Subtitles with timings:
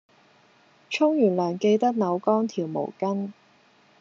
[0.89, 3.31] 沖完涼記得扭乾條毛巾